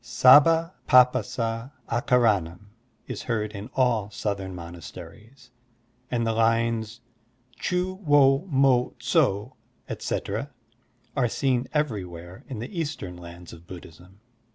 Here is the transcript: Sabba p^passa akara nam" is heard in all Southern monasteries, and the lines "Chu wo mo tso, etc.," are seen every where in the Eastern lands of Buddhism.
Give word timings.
Sabba 0.03 0.73
p^passa 0.89 1.69
akara 1.87 2.41
nam" 2.41 2.71
is 3.05 3.21
heard 3.21 3.51
in 3.51 3.69
all 3.75 4.09
Southern 4.09 4.55
monasteries, 4.55 5.51
and 6.09 6.25
the 6.25 6.31
lines 6.33 7.01
"Chu 7.59 7.93
wo 8.01 8.47
mo 8.49 8.95
tso, 8.97 9.55
etc.," 9.87 10.49
are 11.15 11.29
seen 11.29 11.67
every 11.71 12.03
where 12.03 12.43
in 12.49 12.57
the 12.57 12.79
Eastern 12.81 13.15
lands 13.15 13.53
of 13.53 13.67
Buddhism. 13.67 14.19